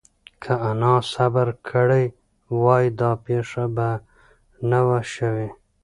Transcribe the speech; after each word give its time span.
که 0.43 0.53
انا 0.69 0.95
صبر 1.13 1.47
کړی 1.69 2.05
وای، 2.61 2.85
دا 2.99 3.11
پېښه 3.25 3.63
به 3.75 3.89
نه 4.69 4.79
وه 4.87 4.99
شوې. 5.13 5.49